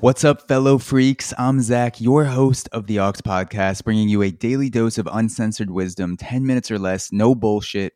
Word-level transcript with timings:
What's 0.00 0.22
up, 0.22 0.46
fellow 0.46 0.78
freaks? 0.78 1.34
I'm 1.38 1.60
Zach, 1.60 2.00
your 2.00 2.26
host 2.26 2.68
of 2.70 2.86
the 2.86 3.00
Aux 3.00 3.14
Podcast, 3.14 3.82
bringing 3.82 4.08
you 4.08 4.22
a 4.22 4.30
daily 4.30 4.70
dose 4.70 4.96
of 4.96 5.08
uncensored 5.10 5.70
wisdom, 5.70 6.16
10 6.16 6.46
minutes 6.46 6.70
or 6.70 6.78
less, 6.78 7.10
no 7.10 7.34
bullshit, 7.34 7.94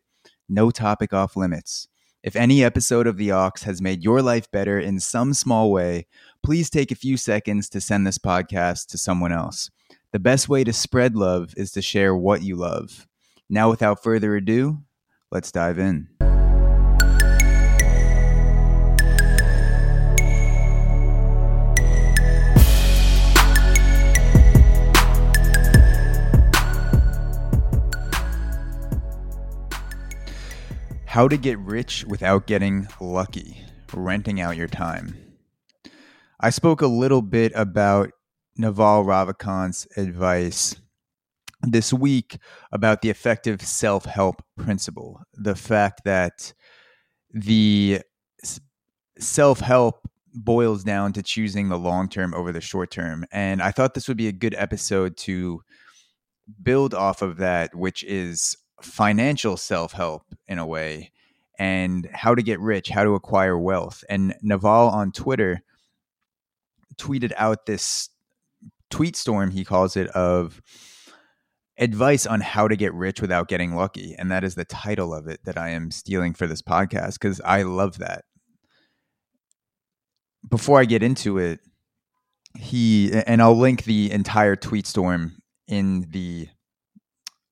no 0.49 0.73
topic 0.73 1.13
off 1.13 1.37
limits. 1.37 1.87
If 2.25 2.35
any 2.35 2.65
episode 2.65 3.07
of 3.07 3.19
the 3.19 3.31
Aux 3.31 3.53
has 3.63 3.81
made 3.81 4.03
your 4.03 4.21
life 4.21 4.51
better 4.51 4.81
in 4.81 4.99
some 4.99 5.33
small 5.33 5.71
way, 5.71 6.09
please 6.43 6.71
take 6.71 6.91
a 6.91 6.97
few 6.97 7.17
seconds 7.17 7.69
to 7.69 7.81
send 7.81 8.05
this 8.05 8.19
podcast 8.19 8.87
to 8.89 8.99
someone 8.99 9.31
else. 9.31 9.71
The 10.11 10.19
best 10.19 10.49
way 10.49 10.65
to 10.65 10.73
spread 10.73 11.15
love 11.15 11.55
is 11.57 11.71
to 11.71 11.83
share 11.83 12.17
what 12.17 12.43
you 12.43 12.57
love. 12.57 13.07
Now, 13.49 13.71
without 13.71 14.03
further 14.03 14.35
ado, 14.35 14.83
let's 15.31 15.53
dive 15.53 15.79
in. 15.79 16.09
How 31.13 31.29
to 31.29 31.37
get 31.37 31.59
rich 31.59 32.07
without 32.09 32.47
getting 32.47 32.89
lucky, 32.99 33.61
renting 33.93 34.41
out 34.41 34.57
your 34.57 34.67
time. 34.67 35.15
I 36.41 36.49
spoke 36.49 36.81
a 36.81 36.87
little 36.87 37.21
bit 37.21 37.53
about 37.55 38.13
Naval 38.57 39.05
Ravikant's 39.05 39.87
advice 39.99 40.75
this 41.61 41.93
week 41.93 42.39
about 42.73 43.03
the 43.03 43.11
effective 43.11 43.61
self 43.61 44.07
help 44.07 44.43
principle. 44.57 45.21
The 45.35 45.55
fact 45.55 46.01
that 46.07 46.55
the 47.31 48.01
self 49.19 49.61
help 49.61 50.09
boils 50.33 50.83
down 50.83 51.13
to 51.13 51.23
choosing 51.23 51.69
the 51.69 51.79
long 51.79 52.09
term 52.09 52.33
over 52.33 52.53
the 52.53 52.63
short 52.63 52.91
term. 52.91 53.27
And 53.31 53.61
I 53.61 53.71
thought 53.71 53.93
this 53.93 54.09
would 54.09 54.17
be 54.17 54.29
a 54.29 54.33
good 54.33 54.55
episode 54.57 55.19
to 55.19 55.61
build 56.63 56.95
off 56.95 57.21
of 57.21 57.37
that, 57.37 57.75
which 57.75 58.03
is 58.03 58.57
financial 58.85 59.57
self 59.57 59.93
help 59.93 60.23
in 60.47 60.59
a 60.59 60.67
way 60.67 61.13
and 61.59 62.09
how 62.13 62.35
to 62.35 62.43
get 62.43 62.61
rich, 62.61 62.89
how 62.89 63.05
to 63.05 63.15
acquire 63.15 63.59
wealth. 63.59 64.05
And 64.09 64.35
Naval 64.43 64.89
on 64.89 65.13
Twitter 65.13 65.63
tweeted 66.97 67.33
out 67.37 67.67
this 67.67 68.11
tweet 68.91 69.17
storm, 69.17 69.51
he 69.51 69.65
calls 69.65 69.97
it, 69.97 70.09
of 70.09 70.61
advice 71.79 72.27
on 72.27 72.41
how 72.41 72.69
to 72.69 72.77
get 72.77 72.93
rich 72.95 73.21
without 73.21 73.49
getting 73.49 73.75
lucky. 73.75 74.15
And 74.19 74.31
that 74.31 74.45
is 74.45 74.55
the 74.55 74.65
title 74.65 75.15
of 75.15 75.27
it 75.27 75.45
that 75.45 75.59
I 75.59 75.71
am 75.71 75.91
stealing 75.91 76.35
for 76.35 76.47
this 76.47 76.63
podcast 76.63 77.15
because 77.15 77.41
I 77.41 77.63
love 77.63 77.99
that. 77.99 78.25
Before 80.49 80.81
I 80.81 80.85
get 80.85 81.03
into 81.03 81.39
it, 81.39 81.61
he, 82.59 83.13
and 83.27 83.41
I'll 83.41 83.59
link 83.59 83.85
the 83.85 84.11
entire 84.11 84.57
tweet 84.57 84.87
storm 84.87 85.41
in 85.67 86.07
the 86.11 86.49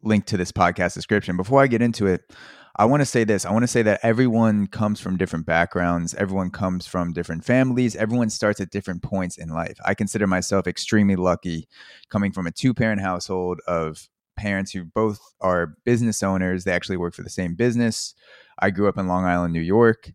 link 0.02 0.26
to 0.26 0.36
this 0.36 0.52
podcast 0.52 0.94
description. 0.94 1.36
Before 1.36 1.60
I 1.60 1.66
get 1.66 1.82
into 1.82 2.06
it, 2.06 2.32
I 2.76 2.84
want 2.84 3.00
to 3.00 3.06
say 3.06 3.24
this. 3.24 3.44
I 3.44 3.52
want 3.52 3.64
to 3.64 3.68
say 3.68 3.82
that 3.82 4.00
everyone 4.02 4.66
comes 4.66 5.00
from 5.00 5.16
different 5.16 5.44
backgrounds. 5.44 6.14
Everyone 6.14 6.50
comes 6.50 6.86
from 6.86 7.12
different 7.12 7.44
families. 7.44 7.96
Everyone 7.96 8.30
starts 8.30 8.60
at 8.60 8.70
different 8.70 9.02
points 9.02 9.36
in 9.36 9.48
life. 9.48 9.78
I 9.84 9.94
consider 9.94 10.26
myself 10.26 10.66
extremely 10.66 11.16
lucky 11.16 11.68
coming 12.08 12.32
from 12.32 12.46
a 12.46 12.52
two 12.52 12.72
parent 12.72 13.00
household 13.00 13.60
of 13.66 14.08
parents 14.36 14.72
who 14.72 14.84
both 14.84 15.20
are 15.40 15.74
business 15.84 16.22
owners. 16.22 16.64
They 16.64 16.72
actually 16.72 16.96
work 16.96 17.14
for 17.14 17.22
the 17.22 17.30
same 17.30 17.54
business. 17.54 18.14
I 18.58 18.70
grew 18.70 18.88
up 18.88 18.98
in 18.98 19.08
Long 19.08 19.24
Island, 19.24 19.52
New 19.52 19.60
York. 19.60 20.12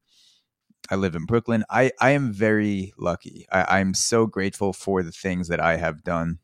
I 0.89 0.95
live 0.95 1.15
in 1.15 1.25
Brooklyn. 1.25 1.63
I, 1.69 1.91
I 1.99 2.11
am 2.11 2.31
very 2.31 2.93
lucky. 2.97 3.47
I, 3.51 3.79
I'm 3.79 3.93
so 3.93 4.27
grateful 4.27 4.71
for 4.71 5.03
the 5.03 5.11
things 5.11 5.47
that 5.49 5.59
I 5.59 5.77
have 5.77 6.03
done 6.03 6.39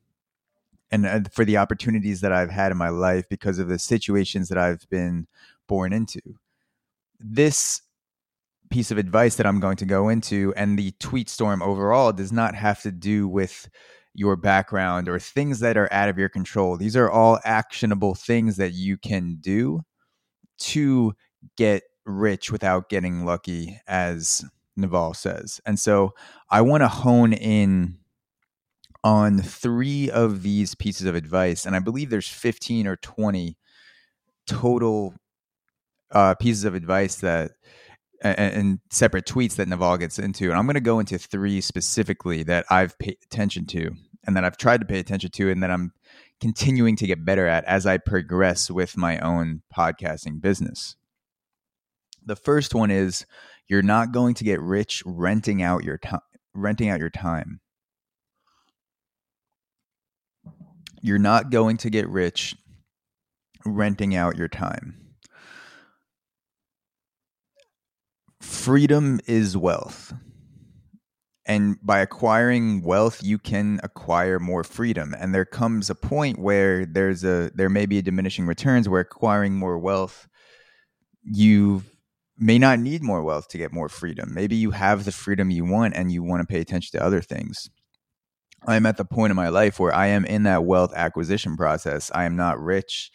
and 0.92 1.06
uh, 1.06 1.22
for 1.32 1.46
the 1.46 1.58
opportunities 1.58 2.22
that 2.22 2.32
I've 2.32 2.50
had 2.50 2.72
in 2.72 2.78
my 2.78 2.90
life 2.90 3.28
because 3.30 3.60
of 3.60 3.68
the 3.68 3.80
situations 3.80 4.50
that 4.50 4.58
I've 4.58 4.88
been 4.90 5.28
born 5.68 5.94
into. 5.94 6.22
This 7.20 7.82
piece 8.70 8.92
of 8.92 8.98
advice 8.98 9.36
that 9.36 9.46
I'm 9.46 9.60
going 9.60 9.78
to 9.78 9.86
go 9.86 10.10
into 10.10 10.54
and 10.56 10.78
the 10.80 10.92
tweet 11.00 11.30
storm 11.30 11.62
overall 11.62 12.12
does 12.14 12.32
not 12.32 12.56
have 12.56 12.82
to 12.84 12.92
do 12.92 13.28
with 13.28 13.70
your 14.14 14.36
background 14.36 15.08
or 15.08 15.20
things 15.20 15.60
that 15.60 15.78
are 15.78 15.92
out 15.92 16.10
of 16.10 16.18
your 16.18 16.30
control. 16.30 16.78
These 16.78 16.96
are 16.96 17.10
all 17.10 17.40
actionable 17.44 18.16
things 18.16 18.58
that 18.58 18.74
you 18.74 18.98
can 18.98 19.38
do 19.40 19.82
to 20.60 21.14
get 21.58 21.84
rich 22.06 22.52
without 22.52 22.90
getting 22.90 23.26
lucky, 23.26 23.80
as 23.88 24.44
Naval 24.76 25.14
says. 25.14 25.62
And 25.66 25.80
so 25.80 26.14
I 26.50 26.62
want 26.62 26.82
to 26.82 26.88
hone 26.88 27.34
in 27.34 27.98
on 29.04 29.40
three 29.40 30.10
of 30.12 30.44
these 30.44 30.76
pieces 30.76 31.08
of 31.08 31.16
advice, 31.16 31.66
and 31.66 31.76
I 31.76 31.80
believe 31.80 32.10
there's 32.10 32.28
15 32.28 32.88
or 32.88 32.98
20 32.98 33.58
total 34.48 35.14
uh, 36.12 36.36
pieces 36.36 36.66
of 36.66 36.76
advice 36.76 37.16
that 37.18 37.52
and, 38.22 38.38
and 38.38 38.80
separate 38.92 39.26
tweets 39.26 39.56
that 39.56 39.68
Naval 39.68 39.98
gets 39.98 40.20
into, 40.20 40.50
and 40.50 40.54
I'm 40.54 40.66
going 40.66 40.76
to 40.76 40.82
go 40.82 41.00
into 41.00 41.18
three 41.18 41.62
specifically 41.62 42.44
that 42.44 42.66
I've 42.70 42.98
paid 43.00 43.18
attention 43.24 43.66
to, 43.68 43.92
and 44.26 44.36
that 44.36 44.46
I've 44.46 44.58
tried 44.58 44.82
to 44.82 44.86
pay 44.86 45.00
attention 45.00 45.32
to, 45.32 45.50
and 45.50 45.64
that 45.64 45.72
I'm 45.72 45.92
continuing 46.40 46.96
to 46.98 47.08
get 47.08 47.26
better 47.26 47.48
at 47.48 47.66
as 47.66 47.86
I 47.86 47.98
progress 47.98 48.70
with 48.70 48.98
my 48.98 49.20
own 49.20 49.62
podcasting 49.76 50.42
business. 50.42 50.96
The 52.24 52.36
first 52.36 52.76
one 52.76 52.92
is 52.92 53.26
you're 53.68 53.82
not 53.82 54.12
going 54.12 54.36
to 54.36 54.44
get 54.44 54.62
rich 54.62 55.02
renting 55.06 55.64
out 55.64 55.84
your 55.84 55.98
time 55.98 56.20
renting 56.54 56.90
out 56.90 57.00
your 57.00 57.10
time. 57.10 57.62
You're 61.02 61.20
not 61.20 61.50
going 61.50 61.78
to 61.78 61.90
get 61.90 62.08
rich 62.08 62.56
renting 63.66 64.16
out 64.16 64.38
your 64.38 64.48
time. 64.48 64.98
Freedom 68.40 69.20
is 69.28 69.56
wealth. 69.56 70.14
And 71.46 71.78
by 71.84 72.00
acquiring 72.00 72.84
wealth, 72.84 73.24
you 73.24 73.38
can 73.38 73.80
acquire 73.84 74.40
more 74.40 74.64
freedom. 74.64 75.16
And 75.20 75.34
there 75.34 75.46
comes 75.46 75.90
a 75.90 75.96
point 75.96 76.40
where 76.40 76.86
there's 76.86 77.24
a 77.24 77.52
there 77.56 77.70
may 77.70 77.86
be 77.86 77.98
a 77.98 78.02
diminishing 78.02 78.46
returns 78.46 78.88
where 78.88 79.02
acquiring 79.02 79.56
more 79.56 79.78
wealth, 79.78 80.28
you 81.24 81.84
may 82.38 82.58
not 82.58 82.80
need 82.80 83.04
more 83.04 83.24
wealth 83.24 83.48
to 83.50 83.58
get 83.58 83.74
more 83.74 83.90
freedom. 83.90 84.34
Maybe 84.34 84.56
you 84.56 84.72
have 84.72 85.06
the 85.06 85.12
freedom 85.12 85.50
you 85.50 85.66
want 85.66 85.96
and 85.96 86.12
you 86.12 86.24
want 86.24 86.42
to 86.42 86.52
pay 86.52 86.62
attention 86.62 86.98
to 86.98 87.06
other 87.06 87.22
things. 87.22 87.70
I'm 88.68 88.86
at 88.86 88.98
the 88.98 89.06
point 89.06 89.32
in 89.32 89.36
my 89.36 89.50
life 89.50 89.80
where 89.80 89.94
I 89.94 90.08
am 90.08 90.26
in 90.26 90.44
that 90.44 90.64
wealth 90.64 90.94
acquisition 90.96 91.58
process. 91.58 92.12
I 92.14 92.26
am 92.26 92.36
not 92.36 92.60
rich. 92.60 93.12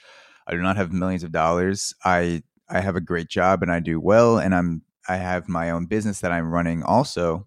I 0.47 0.53
do 0.53 0.59
not 0.62 0.77
have 0.77 0.93
millions 0.93 1.23
of 1.23 1.33
dollars. 1.33 1.95
I 2.05 2.43
I 2.69 2.81
have 2.81 2.97
a 2.97 3.01
great 3.01 3.29
job 3.29 3.62
and 3.62 3.71
I 3.71 3.81
do 3.81 4.01
well 4.01 4.39
and 4.39 4.55
I'm 4.55 4.83
I 5.09 5.17
have 5.17 5.49
my 5.49 5.71
own 5.71 5.87
business 5.87 6.21
that 6.21 6.33
I'm 6.33 6.51
running 6.51 6.83
also. 6.83 7.47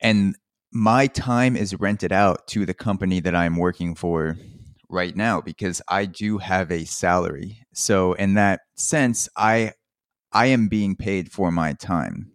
And 0.00 0.36
my 0.72 1.06
time 1.06 1.56
is 1.56 1.78
rented 1.78 2.12
out 2.12 2.46
to 2.48 2.64
the 2.64 2.74
company 2.74 3.20
that 3.20 3.34
I'm 3.34 3.56
working 3.56 3.94
for 3.94 4.36
right 4.88 5.14
now 5.14 5.40
because 5.40 5.82
I 5.88 6.06
do 6.06 6.38
have 6.38 6.70
a 6.70 6.84
salary. 6.84 7.66
So 7.74 8.14
in 8.14 8.34
that 8.34 8.60
sense, 8.74 9.28
I 9.36 9.72
I 10.32 10.46
am 10.46 10.68
being 10.68 10.96
paid 10.96 11.30
for 11.30 11.50
my 11.50 11.74
time 11.74 12.32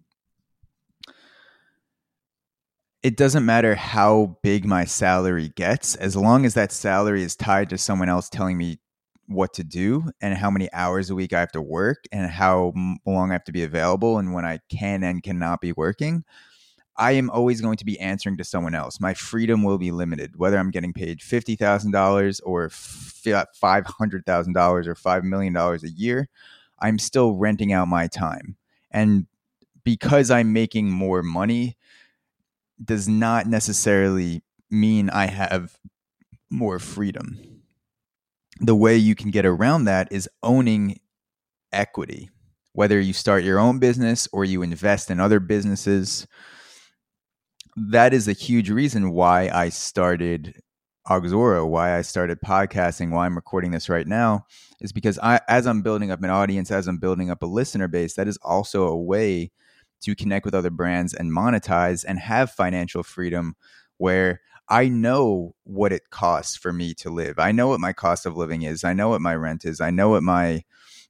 it 3.03 3.17
doesn't 3.17 3.45
matter 3.45 3.75
how 3.75 4.37
big 4.41 4.65
my 4.65 4.85
salary 4.85 5.49
gets 5.49 5.95
as 5.95 6.15
long 6.15 6.45
as 6.45 6.53
that 6.53 6.71
salary 6.71 7.21
is 7.21 7.35
tied 7.35 7.69
to 7.69 7.77
someone 7.77 8.07
else 8.07 8.29
telling 8.29 8.57
me 8.57 8.79
what 9.27 9.53
to 9.53 9.63
do 9.63 10.09
and 10.21 10.37
how 10.37 10.49
many 10.49 10.71
hours 10.71 11.09
a 11.09 11.15
week 11.15 11.33
I 11.33 11.41
have 11.41 11.51
to 11.51 11.61
work 11.61 12.05
and 12.13 12.31
how 12.31 12.71
long 13.05 13.29
I 13.29 13.33
have 13.33 13.43
to 13.45 13.51
be 13.51 13.63
available 13.63 14.17
and 14.17 14.33
when 14.33 14.45
I 14.45 14.59
can 14.69 15.03
and 15.03 15.21
cannot 15.21 15.59
be 15.59 15.73
working. 15.73 16.23
I 16.95 17.13
am 17.13 17.29
always 17.29 17.59
going 17.59 17.77
to 17.77 17.85
be 17.85 17.99
answering 17.99 18.37
to 18.37 18.43
someone 18.43 18.75
else. 18.75 18.99
My 18.99 19.13
freedom 19.13 19.63
will 19.63 19.77
be 19.77 19.91
limited, 19.91 20.37
whether 20.37 20.57
I'm 20.57 20.71
getting 20.71 20.93
paid 20.93 21.19
$50,000 21.19 22.41
or 22.45 22.69
$500,000 22.69 24.87
or 24.87 24.95
$5 24.95 25.23
million 25.23 25.57
a 25.57 25.77
year. 25.87 26.29
I'm 26.79 26.99
still 26.99 27.35
renting 27.35 27.73
out 27.73 27.87
my 27.87 28.07
time. 28.07 28.55
And 28.91 29.25
because 29.83 30.29
I'm 30.29 30.53
making 30.53 30.91
more 30.91 31.23
money, 31.23 31.77
does 32.83 33.07
not 33.07 33.47
necessarily 33.47 34.43
mean 34.69 35.09
I 35.09 35.27
have 35.27 35.77
more 36.49 36.79
freedom. 36.79 37.61
The 38.59 38.75
way 38.75 38.95
you 38.95 39.15
can 39.15 39.31
get 39.31 39.45
around 39.45 39.85
that 39.85 40.11
is 40.11 40.29
owning 40.41 40.99
equity. 41.71 42.29
Whether 42.73 42.99
you 42.99 43.13
start 43.13 43.43
your 43.43 43.59
own 43.59 43.79
business 43.79 44.27
or 44.31 44.45
you 44.45 44.61
invest 44.61 45.11
in 45.11 45.19
other 45.19 45.39
businesses, 45.39 46.27
that 47.75 48.13
is 48.13 48.27
a 48.27 48.33
huge 48.33 48.69
reason 48.69 49.11
why 49.11 49.49
I 49.49 49.69
started 49.69 50.61
Auxoro, 51.07 51.67
why 51.67 51.97
I 51.97 52.01
started 52.01 52.39
podcasting, 52.41 53.11
why 53.11 53.25
I'm 53.25 53.35
recording 53.35 53.71
this 53.71 53.89
right 53.89 54.07
now, 54.07 54.45
is 54.79 54.93
because 54.93 55.19
I, 55.19 55.41
as 55.49 55.67
I'm 55.67 55.81
building 55.81 56.11
up 56.11 56.23
an 56.23 56.29
audience, 56.29 56.71
as 56.71 56.87
I'm 56.87 56.97
building 56.97 57.29
up 57.29 57.43
a 57.43 57.47
listener 57.47 57.87
base, 57.87 58.13
that 58.15 58.27
is 58.27 58.37
also 58.41 58.87
a 58.87 58.97
way 58.97 59.51
to 60.03 60.15
connect 60.15 60.45
with 60.45 60.55
other 60.55 60.69
brands 60.69 61.13
and 61.13 61.31
monetize 61.31 62.05
and 62.07 62.19
have 62.19 62.51
financial 62.51 63.03
freedom 63.03 63.55
where 63.97 64.41
I 64.69 64.87
know 64.87 65.55
what 65.63 65.91
it 65.91 66.09
costs 66.09 66.55
for 66.55 66.71
me 66.71 66.93
to 66.95 67.09
live. 67.09 67.37
I 67.37 67.51
know 67.51 67.67
what 67.67 67.79
my 67.79 67.93
cost 67.93 68.25
of 68.25 68.37
living 68.37 68.61
is. 68.61 68.83
I 68.83 68.93
know 68.93 69.09
what 69.09 69.21
my 69.21 69.35
rent 69.35 69.65
is. 69.65 69.81
I 69.81 69.91
know 69.91 70.09
what 70.09 70.23
my 70.23 70.63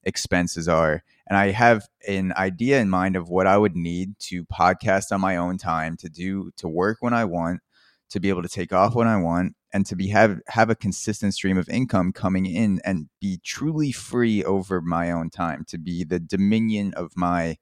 expenses 0.03 0.67
are. 0.67 1.03
And 1.27 1.37
I 1.37 1.51
have 1.51 1.87
an 2.07 2.33
idea 2.35 2.81
in 2.81 2.89
mind 2.89 3.15
of 3.15 3.29
what 3.29 3.47
I 3.47 3.57
would 3.57 3.75
need 3.75 4.17
to 4.19 4.43
podcast 4.45 5.11
on 5.11 5.21
my 5.21 5.37
own 5.37 5.57
time, 5.57 5.97
to 5.97 6.09
do, 6.09 6.51
to 6.57 6.67
work 6.67 6.97
when 6.99 7.13
I 7.13 7.25
want, 7.25 7.61
to 8.09 8.19
be 8.19 8.29
able 8.29 8.41
to 8.43 8.49
take 8.49 8.73
off 8.73 8.95
when 8.95 9.07
I 9.07 9.17
want, 9.17 9.55
and 9.71 9.85
to 9.85 9.95
be 9.95 10.09
have 10.09 10.39
have 10.47 10.69
a 10.69 10.75
consistent 10.75 11.33
stream 11.33 11.57
of 11.57 11.69
income 11.69 12.11
coming 12.11 12.45
in 12.45 12.79
and 12.83 13.07
be 13.21 13.39
truly 13.43 13.91
free 13.91 14.43
over 14.43 14.81
my 14.81 15.11
own 15.11 15.29
time, 15.29 15.63
to 15.69 15.77
be 15.77 16.03
the 16.03 16.19
dominion 16.19 16.93
of 16.95 17.13
my 17.15 17.57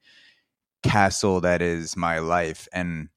castle 0.83 1.41
that 1.41 1.61
is 1.61 1.95
my 1.95 2.19
life. 2.19 2.67
And 2.73 3.09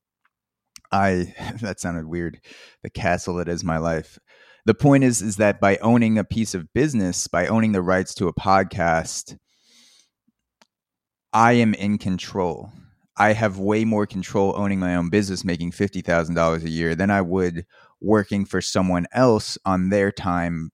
I 0.92 1.34
that 1.60 1.80
sounded 1.80 2.06
weird. 2.06 2.40
The 2.82 2.90
castle 2.90 3.36
that 3.36 3.48
is 3.48 3.64
my 3.64 3.78
life. 3.78 4.18
The 4.66 4.74
point 4.74 5.04
is 5.04 5.20
is 5.20 5.36
that 5.36 5.60
by 5.60 5.76
owning 5.78 6.18
a 6.18 6.24
piece 6.24 6.54
of 6.54 6.72
business, 6.72 7.26
by 7.26 7.46
owning 7.46 7.72
the 7.72 7.82
rights 7.82 8.14
to 8.14 8.28
a 8.28 8.34
podcast, 8.34 9.36
I 11.32 11.52
am 11.54 11.74
in 11.74 11.98
control. 11.98 12.70
I 13.16 13.32
have 13.32 13.58
way 13.58 13.84
more 13.84 14.06
control 14.06 14.54
owning 14.56 14.80
my 14.80 14.96
own 14.96 15.08
business 15.08 15.44
making 15.44 15.70
$50,000 15.70 16.64
a 16.64 16.70
year 16.70 16.94
than 16.94 17.10
I 17.10 17.20
would 17.20 17.64
working 18.00 18.44
for 18.44 18.60
someone 18.60 19.06
else 19.12 19.56
on 19.64 19.88
their 19.90 20.10
time 20.10 20.70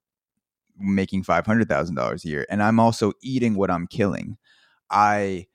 making 0.79 1.25
$500,000 1.25 2.25
a 2.25 2.29
year. 2.29 2.47
And 2.49 2.63
I'm 2.63 2.81
also 2.81 3.13
eating 3.23 3.55
what 3.55 3.71
I'm 3.71 3.87
killing. 3.87 4.39
I 4.91 5.47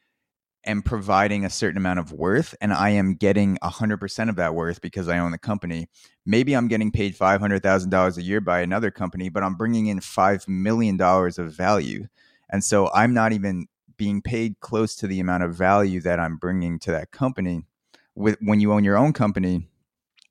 am 0.66 0.82
providing 0.82 1.46
a 1.46 1.50
certain 1.50 1.78
amount 1.78 2.00
of 2.00 2.12
worth 2.12 2.56
and 2.60 2.74
I 2.74 2.90
am 2.92 3.14
getting 3.16 3.58
100% 3.64 4.30
of 4.30 4.36
that 4.36 4.56
worth 4.56 4.82
because 4.82 5.08
I 5.08 5.20
own 5.20 5.32
the 5.32 5.38
company. 5.38 5.88
Maybe 6.26 6.54
I'm 6.54 6.68
getting 6.68 6.92
paid 6.92 7.18
$500,000 7.18 8.18
a 8.18 8.22
year 8.22 8.42
by 8.42 8.62
another 8.62 8.92
company, 8.92 9.30
but 9.30 9.44
I'm 9.44 9.56
bringing 9.56 9.88
in 9.88 10.00
$5 10.00 10.48
million 10.48 11.00
of 11.00 11.54
value. 11.54 12.08
And 12.50 12.64
so 12.64 12.90
I'm 12.94 13.14
not 13.14 13.32
even 13.34 13.68
being 13.98 14.22
paid 14.22 14.60
close 14.60 14.96
to 14.98 15.08
the 15.08 15.20
amount 15.20 15.44
of 15.44 15.56
value 15.56 16.02
that 16.02 16.20
I'm 16.20 16.38
bringing 16.38 16.80
to 16.80 16.92
that 16.92 17.12
company. 17.12 17.64
With 18.16 18.38
when 18.42 18.60
you 18.60 18.72
own 18.72 18.84
your 18.84 18.98
own 18.98 19.14
company, 19.14 19.68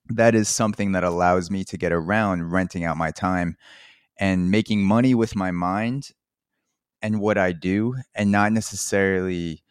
that 0.08 0.34
is 0.34 0.48
something 0.48 0.92
that 0.92 1.04
allows 1.04 1.50
me 1.50 1.64
to 1.64 1.78
get 1.78 1.92
around 1.92 2.50
renting 2.50 2.84
out 2.84 2.96
my 2.96 3.10
time 3.10 3.56
and 4.18 4.50
making 4.50 4.84
money 4.84 5.14
with 5.14 5.34
my 5.34 5.50
mind 5.50 6.10
and 7.02 7.20
what 7.20 7.36
I 7.36 7.52
do 7.52 7.96
and 8.14 8.30
not 8.30 8.52
necessarily 8.52 9.62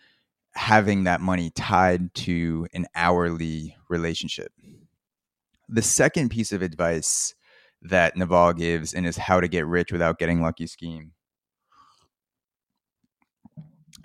having 0.55 1.05
that 1.05 1.21
money 1.21 1.50
tied 1.51 2.13
to 2.13 2.67
an 2.73 2.85
hourly 2.95 3.75
relationship. 3.89 4.51
The 5.69 5.81
second 5.81 6.29
piece 6.29 6.51
of 6.51 6.61
advice 6.61 7.33
that 7.81 8.15
Naval 8.15 8.53
gives 8.53 8.94
in 8.94 9.03
his 9.03 9.17
How 9.17 9.39
to 9.39 9.47
Get 9.47 9.65
Rich 9.65 9.91
Without 9.91 10.19
Getting 10.19 10.41
Lucky 10.41 10.67
scheme 10.67 11.11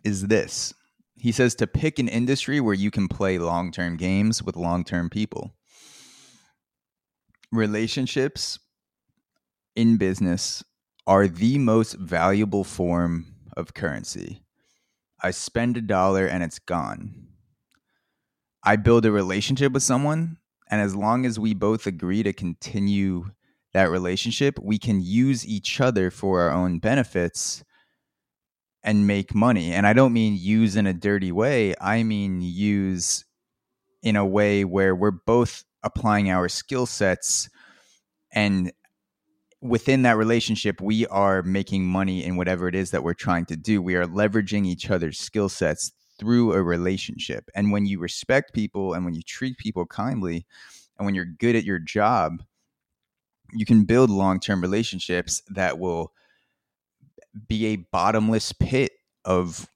is 0.04 0.26
this. 0.26 0.74
He 1.16 1.32
says 1.32 1.54
to 1.56 1.66
pick 1.66 1.98
an 1.98 2.08
industry 2.08 2.60
where 2.60 2.74
you 2.74 2.90
can 2.90 3.08
play 3.08 3.38
long 3.38 3.72
term 3.72 3.96
games 3.96 4.42
with 4.42 4.56
long 4.56 4.84
term 4.84 5.10
people. 5.10 5.54
Relationships 7.50 8.58
in 9.74 9.96
business 9.96 10.62
are 11.06 11.26
the 11.26 11.58
most 11.58 11.94
valuable 11.94 12.64
form 12.64 13.26
of 13.56 13.74
currency. 13.74 14.42
I 15.20 15.30
spend 15.32 15.76
a 15.76 15.82
dollar 15.82 16.26
and 16.26 16.42
it's 16.42 16.58
gone. 16.58 17.28
I 18.64 18.76
build 18.76 19.04
a 19.04 19.12
relationship 19.12 19.72
with 19.72 19.82
someone, 19.82 20.38
and 20.70 20.80
as 20.80 20.94
long 20.94 21.24
as 21.24 21.38
we 21.38 21.54
both 21.54 21.86
agree 21.86 22.22
to 22.22 22.32
continue 22.32 23.30
that 23.72 23.90
relationship, 23.90 24.58
we 24.60 24.78
can 24.78 25.00
use 25.00 25.46
each 25.46 25.80
other 25.80 26.10
for 26.10 26.42
our 26.42 26.50
own 26.50 26.78
benefits 26.78 27.64
and 28.82 29.06
make 29.06 29.34
money. 29.34 29.72
And 29.72 29.86
I 29.86 29.92
don't 29.92 30.12
mean 30.12 30.36
use 30.36 30.76
in 30.76 30.86
a 30.86 30.92
dirty 30.92 31.32
way, 31.32 31.74
I 31.80 32.02
mean 32.02 32.40
use 32.40 33.24
in 34.02 34.16
a 34.16 34.26
way 34.26 34.64
where 34.64 34.94
we're 34.94 35.10
both 35.10 35.64
applying 35.82 36.30
our 36.30 36.48
skill 36.48 36.86
sets 36.86 37.48
and 38.32 38.72
within 39.60 40.02
that 40.02 40.16
relationship, 40.16 40.80
we 40.80 41.06
are 41.06 41.42
making 41.42 41.84
money 41.84 42.24
in 42.24 42.36
whatever 42.36 42.68
it 42.68 42.74
is 42.74 42.90
that 42.90 43.02
we're 43.02 43.14
trying 43.14 43.46
to 43.46 43.56
do. 43.56 43.82
We 43.82 43.96
are 43.96 44.06
leveraging 44.06 44.66
each 44.66 44.90
other's 44.90 45.18
skill 45.18 45.48
sets 45.48 45.92
through 46.18 46.52
a 46.52 46.62
relationship. 46.62 47.48
And 47.54 47.70
when 47.70 47.86
you 47.86 47.98
respect 47.98 48.52
people 48.52 48.94
and 48.94 49.04
when 49.04 49.14
you 49.14 49.22
treat 49.22 49.58
people 49.58 49.86
kindly 49.86 50.46
and 50.98 51.06
when 51.06 51.14
you're 51.14 51.24
good 51.24 51.56
at 51.56 51.64
your 51.64 51.78
job, 51.78 52.42
you 53.52 53.64
can 53.64 53.84
build 53.84 54.10
long 54.10 54.40
term 54.40 54.60
relationships 54.60 55.42
that 55.48 55.78
will 55.78 56.12
be 57.46 57.66
a 57.66 57.76
bottomless 57.76 58.52
pit 58.52 58.92
of 59.24 59.68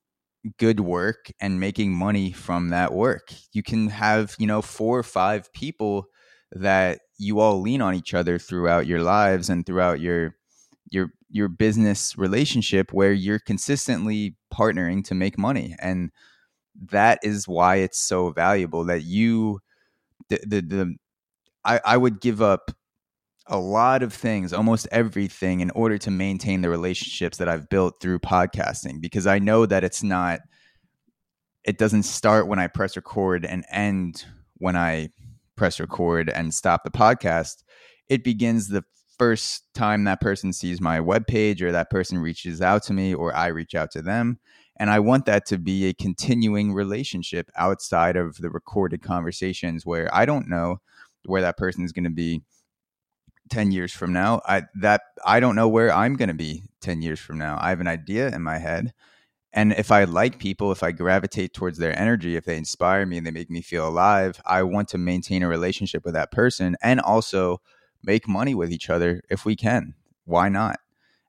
good 0.58 0.80
work 0.80 1.30
and 1.40 1.60
making 1.60 1.92
money 1.92 2.32
from 2.32 2.70
that 2.70 2.92
work. 2.92 3.32
You 3.52 3.62
can 3.62 3.88
have, 3.88 4.34
you 4.38 4.46
know, 4.46 4.62
four 4.62 4.98
or 4.98 5.04
five 5.04 5.52
people 5.52 6.06
that 6.52 7.00
you 7.22 7.40
all 7.40 7.60
lean 7.60 7.80
on 7.80 7.94
each 7.94 8.14
other 8.14 8.38
throughout 8.38 8.86
your 8.86 9.02
lives 9.02 9.48
and 9.48 9.64
throughout 9.64 10.00
your 10.00 10.36
your 10.90 11.12
your 11.30 11.48
business 11.48 12.18
relationship 12.18 12.92
where 12.92 13.12
you're 13.12 13.38
consistently 13.38 14.36
partnering 14.52 15.02
to 15.04 15.14
make 15.14 15.38
money. 15.38 15.74
And 15.78 16.10
that 16.90 17.18
is 17.22 17.48
why 17.48 17.76
it's 17.76 17.98
so 17.98 18.30
valuable 18.30 18.84
that 18.84 19.02
you 19.02 19.60
the 20.28 20.40
the, 20.46 20.60
the 20.60 20.94
I, 21.64 21.80
I 21.84 21.96
would 21.96 22.20
give 22.20 22.42
up 22.42 22.72
a 23.46 23.58
lot 23.58 24.02
of 24.02 24.12
things, 24.12 24.52
almost 24.52 24.88
everything, 24.90 25.60
in 25.60 25.70
order 25.70 25.98
to 25.98 26.10
maintain 26.10 26.60
the 26.62 26.70
relationships 26.70 27.38
that 27.38 27.48
I've 27.48 27.68
built 27.68 28.00
through 28.00 28.20
podcasting 28.20 29.00
because 29.00 29.26
I 29.26 29.38
know 29.38 29.66
that 29.66 29.84
it's 29.84 30.02
not, 30.02 30.40
it 31.64 31.78
doesn't 31.78 32.04
start 32.04 32.46
when 32.46 32.58
I 32.58 32.68
press 32.68 32.96
record 32.96 33.44
and 33.44 33.64
end 33.70 34.24
when 34.58 34.76
I 34.76 35.10
press 35.56 35.80
record 35.80 36.30
and 36.30 36.54
stop 36.54 36.84
the 36.84 36.90
podcast, 36.90 37.62
it 38.08 38.24
begins 38.24 38.68
the 38.68 38.84
first 39.18 39.64
time 39.74 40.04
that 40.04 40.20
person 40.20 40.52
sees 40.52 40.80
my 40.80 40.98
webpage 40.98 41.62
or 41.62 41.72
that 41.72 41.90
person 41.90 42.18
reaches 42.18 42.60
out 42.60 42.82
to 42.84 42.92
me 42.92 43.14
or 43.14 43.34
I 43.34 43.48
reach 43.48 43.74
out 43.74 43.90
to 43.92 44.02
them. 44.02 44.38
And 44.78 44.90
I 44.90 44.98
want 45.00 45.26
that 45.26 45.46
to 45.46 45.58
be 45.58 45.86
a 45.86 45.94
continuing 45.94 46.72
relationship 46.72 47.50
outside 47.56 48.16
of 48.16 48.38
the 48.38 48.50
recorded 48.50 49.02
conversations 49.02 49.86
where 49.86 50.12
I 50.12 50.24
don't 50.24 50.48
know 50.48 50.78
where 51.26 51.42
that 51.42 51.56
person 51.56 51.84
is 51.84 51.92
going 51.92 52.04
to 52.04 52.10
be 52.10 52.42
10 53.50 53.70
years 53.70 53.92
from 53.92 54.12
now. 54.12 54.40
I 54.46 54.62
that 54.80 55.02
I 55.24 55.40
don't 55.40 55.54
know 55.54 55.68
where 55.68 55.92
I'm 55.92 56.16
going 56.16 56.28
to 56.28 56.34
be 56.34 56.64
10 56.80 57.02
years 57.02 57.20
from 57.20 57.38
now. 57.38 57.58
I 57.60 57.68
have 57.68 57.80
an 57.80 57.86
idea 57.86 58.34
in 58.34 58.42
my 58.42 58.58
head, 58.58 58.92
and 59.52 59.72
if 59.72 59.90
I 59.90 60.04
like 60.04 60.38
people, 60.38 60.72
if 60.72 60.82
I 60.82 60.92
gravitate 60.92 61.52
towards 61.52 61.78
their 61.78 61.98
energy, 61.98 62.36
if 62.36 62.44
they 62.44 62.56
inspire 62.56 63.04
me 63.04 63.18
and 63.18 63.26
they 63.26 63.30
make 63.30 63.50
me 63.50 63.60
feel 63.60 63.86
alive, 63.86 64.40
I 64.46 64.62
want 64.62 64.88
to 64.88 64.98
maintain 64.98 65.42
a 65.42 65.48
relationship 65.48 66.04
with 66.04 66.14
that 66.14 66.32
person 66.32 66.76
and 66.82 67.00
also 67.00 67.60
make 68.02 68.26
money 68.26 68.54
with 68.54 68.72
each 68.72 68.88
other 68.88 69.22
if 69.28 69.44
we 69.44 69.54
can. 69.54 69.94
Why 70.24 70.48
not? 70.48 70.80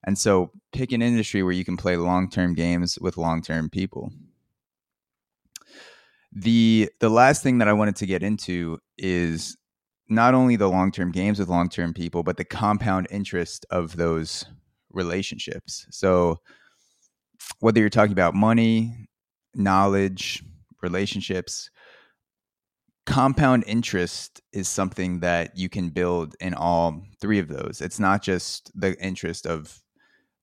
And 0.06 0.18
so 0.18 0.52
pick 0.72 0.92
an 0.92 1.02
industry 1.02 1.44
where 1.44 1.54
you 1.54 1.66
can 1.66 1.78
play 1.78 1.98
long-term 1.98 2.54
games 2.56 2.98
with 3.00 3.18
long-term 3.18 3.70
people. 3.70 4.12
The 6.32 6.90
the 7.00 7.10
last 7.10 7.44
thing 7.44 7.60
that 7.60 7.68
I 7.68 7.74
wanted 7.74 7.96
to 7.98 8.06
get 8.06 8.24
into 8.24 8.80
is 8.98 9.56
not 10.10 10.34
only 10.34 10.56
the 10.56 10.70
long-term 10.70 11.12
games 11.12 11.40
with 11.40 11.48
long-term 11.48 11.94
people, 11.94 12.24
but 12.24 12.38
the 12.38 12.46
compound 12.46 13.08
interest 13.10 13.66
of 13.70 13.96
those 13.98 14.46
relationships. 14.92 15.86
So 15.92 16.40
whether 17.60 17.80
you're 17.80 17.90
talking 17.90 18.14
about 18.14 18.36
money, 18.36 19.08
knowledge, 19.56 20.44
relationships, 20.82 21.70
compound 23.06 23.64
interest 23.68 24.42
is 24.54 24.68
something 24.68 25.20
that 25.20 25.58
you 25.58 25.70
can 25.70 25.90
build 25.90 26.36
in 26.40 26.54
all 26.54 27.04
three 27.20 27.40
of 27.40 27.48
those. 27.48 27.82
It's 27.82 28.00
not 28.00 28.22
just 28.22 28.72
the 28.80 29.00
interest 29.04 29.46
of 29.46 29.80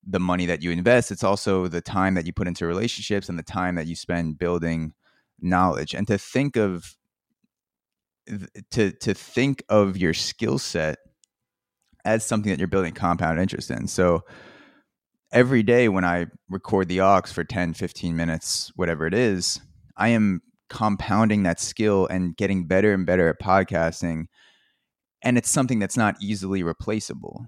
the 0.07 0.21
money 0.21 0.47
that 0.47 0.62
you 0.62 0.71
invest, 0.71 1.11
it's 1.11 1.25
also 1.25 1.69
the 1.69 1.80
time 1.80 2.14
that 2.14 2.26
you 2.26 2.33
put 2.33 2.49
into 2.49 2.66
relationships 2.66 3.28
and 3.28 3.38
the 3.38 3.42
time 3.42 3.75
that 3.75 3.87
you 3.87 3.95
spend 3.95 4.38
building 4.38 4.95
knowledge. 5.40 5.95
And 5.95 6.07
to 6.07 6.16
think 6.16 6.57
of 6.57 6.97
to 8.71 8.92
to 8.92 9.14
think 9.14 9.62
of 9.69 9.97
your 9.97 10.14
skill 10.14 10.59
set 10.59 10.99
as 12.04 12.25
something 12.25 12.50
that 12.50 12.59
you're 12.59 12.69
building 12.69 12.95
compound 12.95 13.38
interest 13.38 13.71
in. 13.71 13.87
So 13.87 14.23
every 15.32 15.62
day 15.62 15.88
when 15.88 16.04
I 16.04 16.26
record 16.49 16.88
the 16.88 17.00
aux 17.00 17.22
for 17.26 17.44
10, 17.44 17.75
15 17.75 18.16
minutes, 18.16 18.72
whatever 18.76 19.06
it 19.06 19.14
is, 19.14 19.60
I 19.96 20.08
am 20.08 20.42
compounding 20.68 21.42
that 21.42 21.60
skill 21.60 22.06
and 22.06 22.37
getting 22.37 22.66
better 22.66 22.92
and 22.92 23.06
better 23.06 23.28
at 23.28 23.40
podcasting. 23.40 24.26
And 25.22 25.37
it's 25.37 25.50
something 25.50 25.78
that's 25.78 25.96
not 25.96 26.16
easily 26.20 26.62
replaceable. 26.62 27.46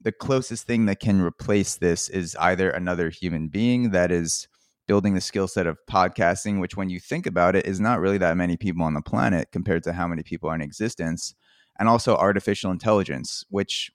The 0.00 0.12
closest 0.12 0.66
thing 0.66 0.86
that 0.86 1.00
can 1.00 1.20
replace 1.20 1.76
this 1.76 2.08
is 2.08 2.36
either 2.36 2.70
another 2.70 3.10
human 3.10 3.48
being 3.48 3.90
that 3.90 4.10
is 4.10 4.48
building 4.88 5.14
the 5.14 5.20
skill 5.20 5.46
set 5.46 5.66
of 5.66 5.78
podcasting, 5.88 6.60
which, 6.60 6.76
when 6.76 6.90
you 6.90 6.98
think 6.98 7.26
about 7.26 7.54
it, 7.54 7.66
is 7.66 7.78
not 7.78 8.00
really 8.00 8.18
that 8.18 8.36
many 8.36 8.56
people 8.56 8.82
on 8.82 8.94
the 8.94 9.02
planet 9.02 9.48
compared 9.52 9.84
to 9.84 9.92
how 9.92 10.08
many 10.08 10.22
people 10.22 10.48
are 10.50 10.54
in 10.54 10.60
existence, 10.60 11.34
and 11.78 11.88
also 11.88 12.16
artificial 12.16 12.72
intelligence, 12.72 13.44
which 13.48 13.92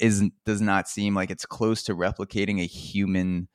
is 0.00 0.22
does 0.44 0.60
not 0.60 0.88
seem 0.88 1.14
like 1.14 1.30
it's 1.30 1.46
close 1.46 1.82
to 1.84 1.94
replicating 1.94 2.60
a 2.60 2.66
human 2.66 3.48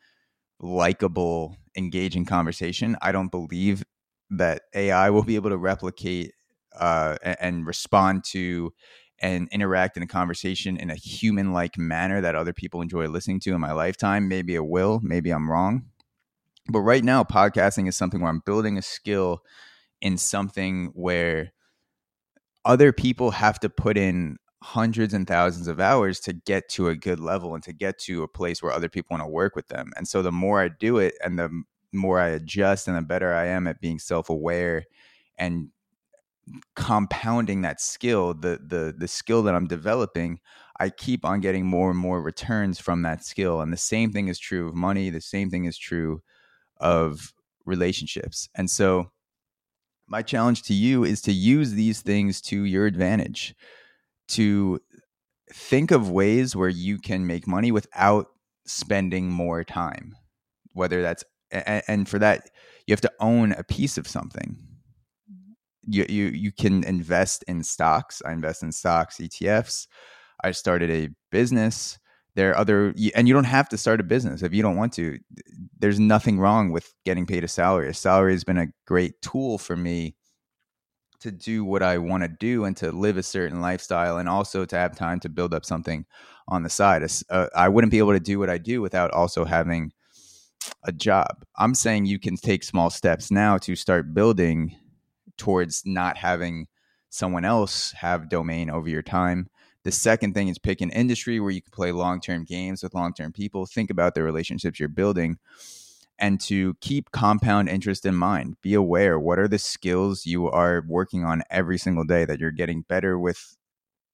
likable 0.60 1.58
engaging 1.78 2.26
conversation. 2.26 2.96
I 3.02 3.12
don't 3.12 3.32
believe 3.32 3.84
that 4.30 4.64
ai 4.74 5.10
will 5.10 5.24
be 5.24 5.36
able 5.36 5.52
to 5.52 5.58
replicate 5.58 6.34
uh, 6.80 7.18
and 7.40 7.68
respond 7.68 8.24
to 8.24 8.74
and 9.20 9.48
interact 9.52 9.96
in 9.96 10.04
a 10.04 10.08
conversation 10.08 10.76
in 10.76 10.90
a 10.90 10.96
human 10.96 11.54
like 11.54 11.78
manner 11.78 12.20
that 12.20 12.36
other 12.36 12.52
people 12.52 12.82
enjoy 12.82 13.08
listening 13.08 13.40
to 13.42 13.54
in 13.54 13.62
my 13.62 13.72
lifetime. 13.72 14.28
Maybe 14.28 14.56
it 14.56 14.66
will 14.66 15.00
maybe 15.04 15.30
i'm 15.30 15.50
wrong. 15.50 15.86
But 16.70 16.80
right 16.80 17.04
now 17.04 17.24
podcasting 17.24 17.88
is 17.88 17.96
something 17.96 18.22
where 18.22 18.32
i'm 18.32 18.42
building 18.46 18.78
a 18.78 18.82
skill 18.82 19.44
in 20.02 20.18
something 20.18 20.92
where 20.94 21.54
other 22.66 22.92
people 22.92 23.32
have 23.32 23.60
to 23.60 23.70
put 23.70 23.98
in 23.98 24.38
hundreds 24.64 25.14
and 25.14 25.28
thousands 25.28 25.68
of 25.68 25.82
hours 25.82 26.22
to 26.22 26.32
get 26.32 26.70
to 26.70 26.88
a 26.88 26.96
good 26.96 27.20
level 27.20 27.54
and 27.54 27.62
to 27.66 27.74
get 27.74 28.00
to 28.00 28.24
a 28.24 28.28
place 28.28 28.64
where 28.64 28.72
other 28.72 28.88
people 28.88 29.10
want 29.12 29.22
to 29.22 29.30
work 29.30 29.58
with 29.58 29.68
them. 29.68 29.92
And 29.98 30.08
so 30.08 30.22
the 30.22 30.32
more 30.32 30.62
I 30.62 30.70
do 30.70 31.00
it 31.00 31.16
and 31.24 31.38
the 31.38 31.64
more 31.92 32.18
I 32.18 32.30
adjust 32.30 32.88
and 32.88 32.96
the 32.96 33.02
better 33.02 33.34
I 33.34 33.48
am 33.48 33.68
at 33.68 33.82
being 33.82 34.00
self-aware 34.00 34.86
and 35.38 35.68
compounding 36.76 37.62
that 37.62 37.82
skill, 37.82 38.34
the 38.34 38.58
the 38.66 38.96
the 38.98 39.08
skill 39.08 39.44
that 39.44 39.54
I'm 39.54 39.68
developing, 39.68 40.40
I 40.80 40.90
keep 40.90 41.26
on 41.26 41.42
getting 41.42 41.66
more 41.66 41.90
and 41.92 42.00
more 42.00 42.22
returns 42.22 42.80
from 42.80 43.02
that 43.02 43.26
skill. 43.26 43.60
And 43.60 43.72
the 43.72 43.78
same 43.78 44.14
thing 44.14 44.30
is 44.30 44.40
true 44.40 44.70
of 44.70 44.76
money, 44.76 45.10
the 45.10 45.22
same 45.22 45.50
thing 45.50 45.66
is 45.66 45.78
true 45.78 46.22
of 46.78 47.34
relationships. 47.66 48.48
And 48.56 48.70
so 48.70 49.12
my 50.08 50.22
challenge 50.22 50.64
to 50.64 50.74
you 50.74 51.04
is 51.04 51.22
to 51.24 51.34
use 51.34 51.74
these 51.74 52.02
things 52.02 52.40
to 52.42 52.64
your 52.64 52.86
advantage 52.86 53.56
to 54.30 54.80
think 55.52 55.92
of 55.92 56.10
ways 56.10 56.56
where 56.56 56.70
you 56.70 56.98
can 56.98 57.28
make 57.28 57.48
money 57.48 57.72
without 57.72 58.28
spending 58.66 59.30
more 59.30 59.64
time 59.64 60.16
whether 60.74 61.02
that's 61.02 61.24
and 61.52 62.10
for 62.10 62.20
that 62.20 62.50
you 62.88 62.92
have 62.92 63.02
to 63.02 63.12
own 63.20 63.54
a 63.54 63.64
piece 63.64 63.98
of 63.98 64.08
something. 64.08 64.58
You 65.84 66.06
you 66.10 66.26
you 66.26 66.52
can 66.52 66.84
invest 66.84 67.44
in 67.48 67.64
stocks. 67.64 68.22
I 68.26 68.32
invest 68.32 68.64
in 68.64 68.72
stocks 68.72 69.18
etfs 69.18 69.88
i 70.44 70.52
started 70.52 70.90
a 70.90 71.10
business. 71.32 72.00
There 72.36 72.52
are 72.52 72.58
other 72.58 72.94
and 73.16 73.28
you 73.28 73.34
don't 73.34 73.44
have 73.44 73.70
to 73.70 73.78
start 73.78 74.00
a 74.00 74.04
business 74.04 74.42
if 74.42 74.54
you 74.54 74.62
don't 74.62 74.76
want 74.78 74.94
to. 74.94 75.20
There's 75.80 76.00
nothing 76.00 76.40
wrong 76.40 76.72
with 76.72 76.94
getting 77.06 77.26
paid 77.26 77.44
a 77.44 77.48
salary. 77.48 77.90
A 77.90 77.94
salary 77.94 78.34
has 78.34 78.44
been 78.44 78.58
a 78.58 78.68
great 78.88 79.22
tool 79.22 79.58
for 79.58 79.76
me 79.76 80.16
to 81.24 81.32
do 81.32 81.64
what 81.64 81.82
I 81.82 81.98
want 81.98 82.24
to 82.24 82.28
do 82.28 82.66
and 82.66 82.76
to 82.78 82.92
live 82.92 83.18
a 83.18 83.24
certain 83.24 83.62
lifestyle 83.62 84.18
and 84.18 84.28
also 84.28 84.66
to 84.66 84.76
have 84.76 84.96
time 84.96 85.20
to 85.22 85.30
build 85.30 85.54
up 85.54 85.66
something 85.66 86.06
on 86.48 86.64
the 86.64 86.70
side. 86.70 87.04
Uh, 87.30 87.48
I 87.56 87.70
wouldn't 87.70 87.92
be 87.92 87.98
able 87.98 88.12
to 88.12 88.20
do 88.20 88.40
what 88.40 88.50
I 88.50 88.58
do 88.58 88.82
without 88.82 89.12
also 89.12 89.46
having 89.46 89.94
a 90.84 90.92
job. 90.92 91.46
I'm 91.58 91.76
saying 91.76 92.06
you 92.06 92.20
can 92.20 92.36
take 92.36 92.64
small 92.64 92.90
steps 92.90 93.32
now 93.32 93.58
to 93.60 93.76
start 93.76 94.14
building 94.14 94.76
towards 95.38 95.84
not 95.86 96.18
having 96.18 96.68
someone 97.10 97.46
else 97.46 97.94
have 97.94 98.30
domain 98.30 98.70
over 98.70 98.90
your 98.90 99.02
time. 99.02 99.50
The 99.84 99.92
second 99.92 100.34
thing 100.34 100.50
is 100.50 100.58
pick 100.58 100.82
an 100.82 100.90
industry 100.92 101.40
where 101.40 101.52
you 101.52 101.62
can 101.62 101.72
play 101.72 101.92
long 101.92 102.20
term 102.20 102.44
games 102.44 102.84
with 102.84 102.94
long 102.94 103.14
term 103.14 103.32
people. 103.32 103.66
Think 103.66 103.90
about 103.90 104.14
the 104.14 104.24
relationships 104.24 104.80
you're 104.80 104.90
building 104.90 105.38
and 106.24 106.40
to 106.40 106.74
keep 106.76 107.12
compound 107.12 107.68
interest 107.68 108.06
in 108.06 108.16
mind. 108.16 108.56
Be 108.62 108.76
aware 108.76 109.20
what 109.20 109.40
are 109.40 109.48
the 109.50 109.60
skills 109.60 110.26
you 110.26 110.50
are 110.50 110.82
working 110.88 111.26
on 111.26 111.44
every 111.50 111.78
single 111.78 112.06
day 112.06 112.24
that 112.24 112.40
you're 112.40 112.50
getting 112.50 112.84
better 112.84 113.20
with 113.20 113.58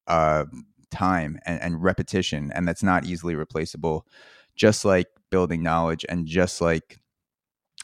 uh, 0.08 0.46
time 0.90 1.38
and, 1.46 1.62
and 1.62 1.84
repetition, 1.84 2.52
and 2.56 2.68
that's 2.68 2.82
not 2.82 3.06
easily 3.06 3.36
replaceable. 3.36 4.08
Just 4.56 4.86
like 4.86 5.06
building 5.30 5.62
knowledge 5.62 6.04
and 6.10 6.26
just 6.26 6.62
like 6.62 6.98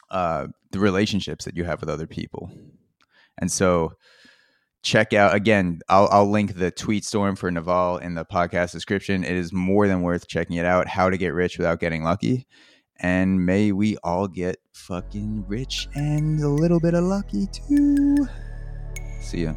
uh, 0.10 0.48
the 0.72 0.80
relationships 0.80 1.46
that 1.46 1.56
you 1.56 1.64
have 1.64 1.80
with 1.80 1.90
other 1.92 2.08
people. 2.08 2.50
And 3.38 3.52
so, 3.52 3.94
check 4.82 5.14
out 5.14 5.36
again. 5.36 5.82
I'll, 5.88 6.10
I'll 6.12 6.32
link 6.32 6.56
the 6.56 6.72
tweet 6.72 7.06
storm 7.06 7.36
for 7.36 7.52
Naval 7.52 7.98
in 8.00 8.16
the 8.16 8.26
podcast 8.26 8.72
description. 8.72 9.24
It 9.24 9.36
is 9.36 9.54
more 9.54 9.88
than 9.88 10.02
worth 10.02 10.28
checking 10.28 10.56
it 10.56 10.66
out. 10.66 10.88
How 10.88 11.12
to 11.12 11.18
get 11.18 11.36
rich 11.36 11.60
without 11.60 11.80
getting 11.80 12.04
lucky 12.04 12.48
and 13.00 13.46
may 13.46 13.72
we 13.72 13.98
all 14.04 14.28
get 14.28 14.58
fucking 14.74 15.46
rich 15.48 15.88
and 15.96 16.42
a 16.42 16.48
little 16.48 16.80
bit 16.80 16.94
of 16.94 17.04
lucky 17.04 17.48
too. 17.48 18.28
See 19.22 19.44
ya. 19.44 19.54